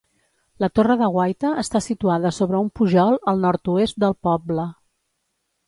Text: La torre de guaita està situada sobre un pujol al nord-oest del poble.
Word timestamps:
La 0.63 0.69
torre 0.79 0.95
de 1.01 1.09
guaita 1.15 1.51
està 1.63 1.81
situada 1.89 2.33
sobre 2.39 2.63
un 2.67 2.73
pujol 2.81 3.21
al 3.33 3.45
nord-oest 3.47 4.03
del 4.07 4.19
poble. 4.29 4.69